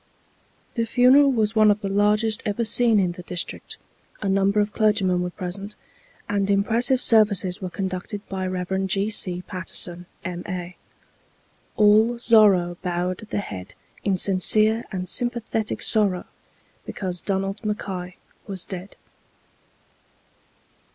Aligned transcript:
The 0.73 0.87
funeral 0.87 1.31
was 1.31 1.55
one 1.55 1.69
of 1.69 1.81
the 1.81 1.87
largest 1.87 2.41
ever 2.43 2.65
seen 2.65 2.99
in 2.99 3.11
the 3.11 3.21
district; 3.21 3.77
a 4.19 4.27
number 4.27 4.59
of 4.59 4.73
clergymen 4.73 5.21
were 5.21 5.29
present, 5.29 5.75
and 6.27 6.49
impressive 6.49 6.99
services 6.99 7.61
were 7.61 7.69
conducted 7.69 8.27
by 8.27 8.47
Rev. 8.47 8.87
G. 8.87 9.11
C. 9.11 9.43
Patterson, 9.43 10.07
M.A. 10.25 10.75
All 11.75 12.17
Zorra 12.17 12.77
bowed 12.81 13.19
the 13.29 13.37
head 13.41 13.75
in 14.03 14.17
sincere 14.17 14.85
and 14.91 15.07
sympathetic 15.07 15.83
sorrow 15.83 16.25
because 16.83 17.21
Donald 17.21 17.63
Mackay 17.63 18.15
was 18.47 18.65
dead. 18.65 18.95